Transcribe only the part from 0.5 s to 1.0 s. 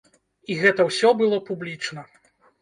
І гэта